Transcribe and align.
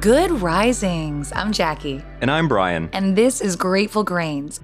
Good 0.00 0.30
risings. 0.30 1.30
I'm 1.32 1.52
Jackie. 1.52 2.02
And 2.22 2.30
I'm 2.30 2.48
Bryan. 2.48 2.88
And 2.94 3.16
this 3.16 3.42
is 3.42 3.54
Grateful 3.54 4.02
Grains. 4.02 4.58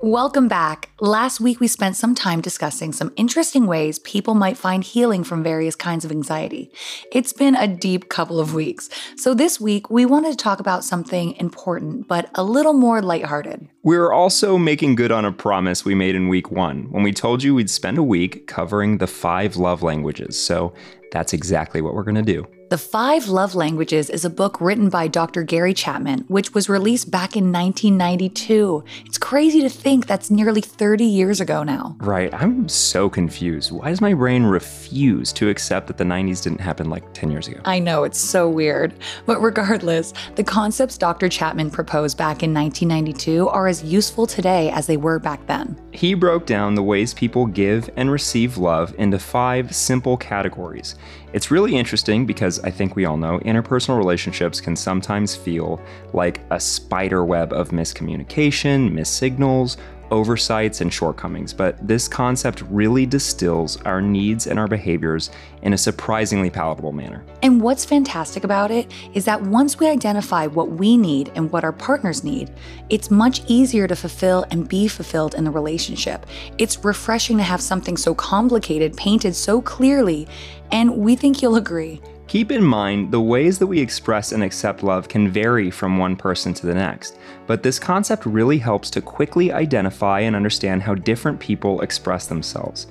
Welcome 0.00 0.48
back. 0.48 0.90
Last 1.00 1.40
week, 1.40 1.60
we 1.60 1.66
spent 1.66 1.96
some 1.96 2.14
time 2.14 2.42
discussing 2.42 2.92
some 2.92 3.10
interesting 3.16 3.66
ways 3.66 3.98
people 4.00 4.34
might 4.34 4.58
find 4.58 4.84
healing 4.84 5.24
from 5.24 5.42
various 5.42 5.74
kinds 5.74 6.04
of 6.04 6.10
anxiety. 6.10 6.70
It's 7.10 7.32
been 7.32 7.54
a 7.54 7.66
deep 7.66 8.10
couple 8.10 8.38
of 8.38 8.52
weeks. 8.52 8.90
So, 9.16 9.32
this 9.32 9.58
week, 9.58 9.88
we 9.88 10.04
wanted 10.04 10.32
to 10.32 10.36
talk 10.36 10.60
about 10.60 10.84
something 10.84 11.32
important, 11.36 12.06
but 12.06 12.28
a 12.34 12.44
little 12.44 12.74
more 12.74 13.00
lighthearted. 13.00 13.66
We're 13.82 14.12
also 14.12 14.58
making 14.58 14.96
good 14.96 15.10
on 15.10 15.24
a 15.24 15.32
promise 15.32 15.86
we 15.86 15.94
made 15.94 16.14
in 16.14 16.28
week 16.28 16.50
one 16.50 16.90
when 16.90 17.02
we 17.02 17.14
told 17.14 17.42
you 17.42 17.54
we'd 17.54 17.70
spend 17.70 17.96
a 17.96 18.02
week 18.02 18.46
covering 18.46 18.98
the 18.98 19.06
five 19.06 19.56
love 19.56 19.82
languages. 19.82 20.38
So, 20.38 20.74
that's 21.12 21.32
exactly 21.32 21.80
what 21.80 21.94
we're 21.94 22.04
going 22.04 22.22
to 22.22 22.34
do. 22.34 22.46
The 22.70 22.76
Five 22.76 23.28
Love 23.28 23.54
Languages 23.54 24.10
is 24.10 24.26
a 24.26 24.30
book 24.30 24.60
written 24.60 24.90
by 24.90 25.08
Dr. 25.08 25.42
Gary 25.42 25.72
Chapman, 25.72 26.26
which 26.28 26.52
was 26.52 26.68
released 26.68 27.10
back 27.10 27.34
in 27.34 27.50
1992. 27.50 28.84
It's 29.06 29.16
crazy 29.16 29.62
to 29.62 29.70
think 29.70 30.06
that's 30.06 30.30
nearly 30.30 30.60
30 30.60 31.02
years 31.02 31.40
ago 31.40 31.62
now. 31.62 31.96
Right. 31.98 32.32
I'm 32.34 32.68
so 32.68 33.08
confused. 33.08 33.72
Why 33.72 33.88
does 33.88 34.02
my 34.02 34.12
brain 34.12 34.42
refuse 34.42 35.32
to 35.32 35.48
accept 35.48 35.86
that 35.86 35.96
the 35.96 36.04
90s 36.04 36.42
didn't 36.42 36.60
happen 36.60 36.90
like 36.90 37.10
10 37.14 37.30
years 37.30 37.48
ago? 37.48 37.58
I 37.64 37.78
know, 37.78 38.04
it's 38.04 38.20
so 38.20 38.50
weird. 38.50 38.92
But 39.24 39.40
regardless, 39.40 40.12
the 40.36 40.44
concepts 40.44 40.98
Dr. 40.98 41.30
Chapman 41.30 41.70
proposed 41.70 42.18
back 42.18 42.42
in 42.42 42.52
1992 42.52 43.48
are 43.48 43.66
as 43.66 43.82
useful 43.82 44.26
today 44.26 44.68
as 44.72 44.86
they 44.86 44.98
were 44.98 45.18
back 45.18 45.46
then. 45.46 45.80
He 45.92 46.12
broke 46.12 46.44
down 46.44 46.74
the 46.74 46.82
ways 46.82 47.14
people 47.14 47.46
give 47.46 47.88
and 47.96 48.10
receive 48.10 48.58
love 48.58 48.94
into 48.98 49.18
five 49.18 49.74
simple 49.74 50.18
categories. 50.18 50.96
It's 51.32 51.50
really 51.50 51.76
interesting 51.76 52.24
because 52.24 52.57
I 52.60 52.70
think 52.70 52.96
we 52.96 53.04
all 53.04 53.16
know 53.16 53.38
interpersonal 53.40 53.98
relationships 53.98 54.60
can 54.60 54.76
sometimes 54.76 55.34
feel 55.34 55.80
like 56.12 56.40
a 56.50 56.60
spider 56.60 57.24
web 57.24 57.52
of 57.52 57.70
miscommunication, 57.70 58.92
missignals, 58.92 59.76
oversights, 60.10 60.80
and 60.80 60.92
shortcomings, 60.92 61.52
but 61.52 61.76
this 61.86 62.08
concept 62.08 62.62
really 62.70 63.06
distills 63.06 63.80
our 63.82 64.00
needs 64.00 64.46
and 64.46 64.58
our 64.58 64.68
behaviors 64.68 65.30
in 65.62 65.72
a 65.72 65.78
surprisingly 65.78 66.50
palatable 66.50 66.92
manner. 66.92 67.24
And 67.42 67.60
what's 67.60 67.84
fantastic 67.84 68.44
about 68.44 68.70
it 68.70 68.90
is 69.14 69.24
that 69.26 69.42
once 69.42 69.78
we 69.78 69.86
identify 69.86 70.46
what 70.46 70.70
we 70.70 70.96
need 70.96 71.30
and 71.34 71.50
what 71.50 71.64
our 71.64 71.72
partners 71.72 72.24
need, 72.24 72.50
it's 72.88 73.10
much 73.10 73.42
easier 73.48 73.86
to 73.86 73.96
fulfill 73.96 74.44
and 74.50 74.68
be 74.68 74.88
fulfilled 74.88 75.34
in 75.34 75.44
the 75.44 75.50
relationship. 75.50 76.26
It's 76.58 76.84
refreshing 76.84 77.36
to 77.38 77.42
have 77.42 77.60
something 77.60 77.96
so 77.96 78.14
complicated 78.14 78.96
painted 78.96 79.34
so 79.34 79.60
clearly, 79.60 80.26
and 80.72 80.96
we 80.96 81.16
think 81.16 81.42
you'll 81.42 81.56
agree. 81.56 82.00
Keep 82.28 82.52
in 82.52 82.62
mind, 82.62 83.10
the 83.10 83.22
ways 83.22 83.58
that 83.58 83.66
we 83.66 83.80
express 83.80 84.32
and 84.32 84.42
accept 84.42 84.82
love 84.82 85.08
can 85.08 85.30
vary 85.30 85.70
from 85.70 85.96
one 85.96 86.14
person 86.14 86.52
to 86.52 86.66
the 86.66 86.74
next, 86.74 87.16
but 87.46 87.62
this 87.62 87.78
concept 87.78 88.26
really 88.26 88.58
helps 88.58 88.90
to 88.90 89.00
quickly 89.00 89.50
identify 89.50 90.20
and 90.20 90.36
understand 90.36 90.82
how 90.82 90.94
different 90.94 91.40
people 91.40 91.80
express 91.80 92.26
themselves. 92.26 92.86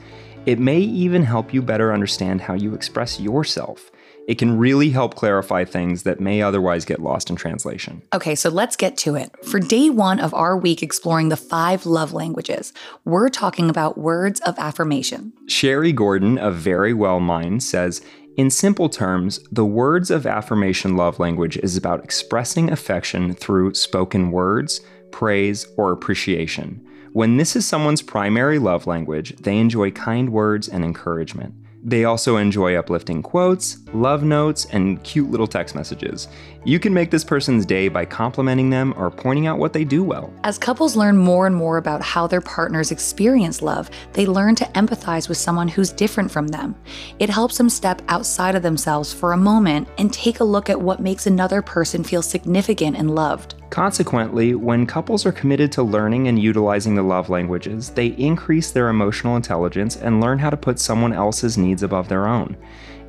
It 0.47 0.57
may 0.57 0.79
even 0.79 1.21
help 1.21 1.53
you 1.53 1.61
better 1.61 1.93
understand 1.93 2.41
how 2.41 2.55
you 2.55 2.73
express 2.73 3.19
yourself. 3.19 3.91
It 4.27 4.37
can 4.37 4.57
really 4.57 4.89
help 4.89 5.15
clarify 5.15 5.63
things 5.63 6.03
that 6.03 6.19
may 6.19 6.41
otherwise 6.41 6.83
get 6.83 7.01
lost 7.01 7.29
in 7.29 7.37
translation. 7.37 8.01
Okay, 8.13 8.35
so 8.35 8.49
let's 8.49 8.75
get 8.75 8.97
to 8.97 9.15
it. 9.15 9.31
For 9.45 9.57
day 9.57 9.89
one 9.89 10.19
of 10.19 10.33
our 10.33 10.57
week 10.57 10.83
exploring 10.83 11.29
the 11.29 11.37
five 11.37 11.85
love 11.85 12.11
languages, 12.11 12.73
we're 13.05 13.29
talking 13.29 13.69
about 13.69 13.97
words 13.97 14.41
of 14.41 14.59
affirmation. 14.59 15.31
Sheri 15.47 15.95
Gordon 15.95 16.37
of 16.37 16.55
Verywell 16.55 17.21
Mind 17.21 17.63
says, 17.63 18.01
in 18.35 18.49
simple 18.51 18.89
terms, 18.89 19.39
the 19.49 19.65
words 19.65 20.11
of 20.11 20.27
affirmation 20.27 20.97
love 20.97 21.19
language 21.19 21.55
is 21.57 21.77
about 21.77 22.03
expressing 22.03 22.69
affection 22.69 23.33
through 23.33 23.75
spoken 23.75 24.31
words, 24.31 24.81
praise, 25.11 25.65
or 25.77 25.93
appreciation. 25.93 26.85
When 27.13 27.37
this 27.37 27.55
is 27.55 27.65
someone's 27.65 28.01
primary 28.01 28.59
love 28.59 28.85
language, 28.85 29.37
they 29.37 29.57
enjoy 29.57 29.91
kind 29.91 30.31
words 30.31 30.67
and 30.67 30.83
encouragement. 30.83 31.55
They 31.87 32.03
also 32.03 32.35
enjoy 32.35 32.75
uplifting 32.75 33.21
quotes, 33.21 33.77
love 33.93 34.21
notes, 34.21 34.65
and 34.73 35.01
cute 35.03 35.31
little 35.31 35.47
text 35.47 35.73
messages. 35.73 36.27
You 36.65 36.81
can 36.81 36.93
make 36.93 37.11
this 37.11 37.23
person's 37.23 37.65
day 37.65 37.87
by 37.87 38.03
complimenting 38.03 38.69
them 38.69 38.93
or 38.97 39.09
pointing 39.09 39.47
out 39.47 39.57
what 39.57 39.71
they 39.71 39.85
do 39.85 40.03
well. 40.03 40.33
As 40.43 40.57
couples 40.57 40.97
learn 40.97 41.15
more 41.15 41.47
and 41.47 41.55
more 41.55 41.77
about 41.77 42.01
how 42.01 42.27
their 42.27 42.41
partners 42.41 42.91
experience 42.91 43.61
love, 43.61 43.89
they 44.11 44.25
learn 44.25 44.53
to 44.55 44.65
empathize 44.75 45.29
with 45.29 45.37
someone 45.37 45.69
who's 45.69 45.93
different 45.93 46.29
from 46.29 46.49
them. 46.49 46.75
It 47.19 47.29
helps 47.29 47.57
them 47.57 47.69
step 47.69 48.01
outside 48.09 48.55
of 48.55 48.63
themselves 48.63 49.13
for 49.13 49.31
a 49.31 49.37
moment 49.37 49.87
and 49.97 50.11
take 50.11 50.41
a 50.41 50.43
look 50.43 50.69
at 50.69 50.81
what 50.81 50.99
makes 50.99 51.25
another 51.25 51.61
person 51.61 52.03
feel 52.03 52.21
significant 52.21 52.97
and 52.97 53.15
loved. 53.15 53.55
Consequently, 53.69 54.55
when 54.55 54.85
couples 54.85 55.25
are 55.25 55.31
committed 55.31 55.71
to 55.73 55.83
learning 55.83 56.27
and 56.27 56.39
utilizing 56.39 56.95
the 56.95 57.03
love 57.03 57.29
languages, 57.29 57.89
they 57.89 58.07
increase 58.07 58.71
their 58.71 58.89
emotional 58.89 59.35
intelligence 59.35 59.97
and 59.97 60.21
learn 60.21 60.39
how 60.39 60.49
to 60.49 60.57
put 60.57 60.79
someone 60.79 61.13
else's 61.13 61.57
needs 61.57 61.83
above 61.83 62.07
their 62.07 62.27
own. 62.27 62.55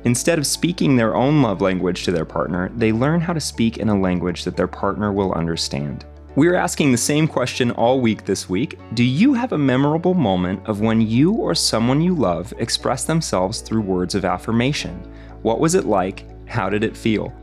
Instead 0.03 0.37
of 0.37 0.47
speaking 0.47 0.95
their 0.95 1.15
own 1.15 1.41
love 1.41 1.61
language 1.61 2.03
to 2.03 2.11
their 2.11 2.25
partner, 2.25 2.69
they 2.75 2.91
learn 2.91 3.19
how 3.19 3.33
to 3.33 3.39
speak 3.39 3.77
in 3.77 3.89
a 3.89 3.99
language 3.99 4.43
that 4.43 4.55
their 4.55 4.67
partner 4.67 5.11
will 5.11 5.33
understand. 5.33 6.05
We're 6.35 6.55
asking 6.55 6.91
the 6.91 6.97
same 6.97 7.27
question 7.27 7.71
all 7.71 7.99
week 7.99 8.23
this 8.23 8.47
week. 8.47 8.79
Do 8.93 9.03
you 9.03 9.33
have 9.33 9.51
a 9.51 9.57
memorable 9.57 10.13
moment 10.13 10.65
of 10.67 10.79
when 10.79 11.01
you 11.01 11.33
or 11.33 11.55
someone 11.55 12.01
you 12.01 12.15
love 12.15 12.53
expressed 12.59 13.07
themselves 13.07 13.61
through 13.61 13.81
words 13.81 14.15
of 14.15 14.23
affirmation? 14.23 15.03
What 15.41 15.59
was 15.59 15.75
it 15.75 15.85
like? 15.85 16.25
How 16.47 16.69
did 16.69 16.83
it 16.83 16.95
feel? 16.95 17.33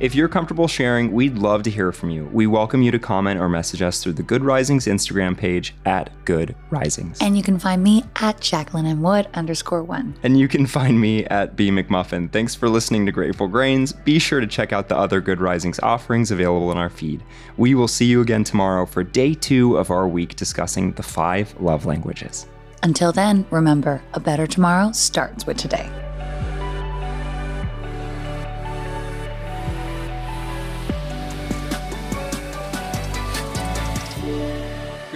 If 0.00 0.14
you're 0.14 0.28
comfortable 0.28 0.68
sharing, 0.68 1.10
we'd 1.10 1.38
love 1.38 1.64
to 1.64 1.70
hear 1.70 1.90
from 1.90 2.10
you. 2.10 2.30
We 2.32 2.46
welcome 2.46 2.82
you 2.82 2.92
to 2.92 3.00
comment 3.00 3.40
or 3.40 3.48
message 3.48 3.82
us 3.82 4.00
through 4.00 4.12
the 4.12 4.22
Good 4.22 4.44
Risings 4.44 4.86
Instagram 4.86 5.36
page 5.36 5.74
at 5.86 6.10
Good 6.24 6.54
Risings. 6.70 7.18
And 7.20 7.36
you 7.36 7.42
can 7.42 7.58
find 7.58 7.82
me 7.82 8.04
at 8.14 8.40
Jacqueline 8.40 8.86
and 8.86 9.02
Wood 9.02 9.26
underscore 9.34 9.82
one. 9.82 10.14
And 10.22 10.38
you 10.38 10.46
can 10.46 10.66
find 10.66 11.00
me 11.00 11.24
at 11.24 11.56
B 11.56 11.72
McMullin. 11.72 12.30
Thanks 12.30 12.54
for 12.54 12.68
listening 12.68 13.06
to 13.06 13.12
Grateful 13.12 13.48
Grains. 13.48 13.92
Be 13.92 14.20
sure 14.20 14.38
to 14.38 14.46
check 14.46 14.72
out 14.72 14.88
the 14.88 14.96
other 14.96 15.20
Good 15.20 15.40
Risings 15.40 15.80
offerings 15.80 16.30
available 16.30 16.70
in 16.70 16.78
our 16.78 16.90
feed. 16.90 17.24
We 17.56 17.74
will 17.74 17.88
see 17.88 18.06
you 18.06 18.20
again 18.20 18.44
tomorrow 18.44 18.86
for 18.86 19.02
day 19.02 19.34
two 19.34 19.78
of 19.78 19.90
our 19.90 20.06
week 20.06 20.36
discussing 20.36 20.92
the 20.92 21.02
five 21.02 21.60
love 21.60 21.86
languages. 21.86 22.46
Until 22.84 23.10
then, 23.10 23.44
remember, 23.50 24.00
a 24.14 24.20
better 24.20 24.46
tomorrow 24.46 24.92
starts 24.92 25.44
with 25.44 25.56
today. 25.56 25.90